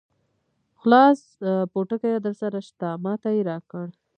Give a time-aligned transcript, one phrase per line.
[0.79, 1.19] خلاص
[1.71, 3.85] پوټکی درسره شته؟ ما ته یې راکړ.